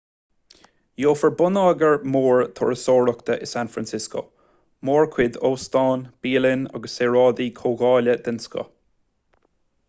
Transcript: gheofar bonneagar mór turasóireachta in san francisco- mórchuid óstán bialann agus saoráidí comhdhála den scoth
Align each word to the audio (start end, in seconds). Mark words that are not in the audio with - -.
gheofar 1.01 1.33
bonneagar 1.41 1.99
mór 2.15 2.41
turasóireachta 2.59 3.35
in 3.47 3.51
san 3.51 3.69
francisco- 3.75 4.23
mórchuid 4.91 5.37
óstán 5.51 6.07
bialann 6.27 6.65
agus 6.81 6.97
saoráidí 7.03 7.49
comhdhála 7.61 8.17
den 8.31 8.43
scoth 8.49 8.75